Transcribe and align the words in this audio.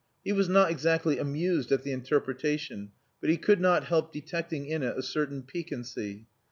He 0.25 0.31
was 0.31 0.49
not 0.49 0.71
exactly 0.71 1.19
amused 1.19 1.71
at 1.71 1.83
the 1.83 1.91
interpretation, 1.91 2.89
but 3.19 3.29
he 3.29 3.37
could 3.37 3.61
not 3.61 3.83
help 3.83 4.11
detecting 4.11 4.65
in 4.65 4.81
it 4.81 4.97
a 4.97 5.03
certain 5.03 5.43
piquancy. 5.43 6.25